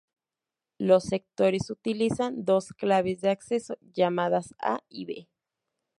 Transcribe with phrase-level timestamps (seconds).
[0.79, 5.27] Los sectores utilizan dos claves de acceso llamadas 'A' y 'B'.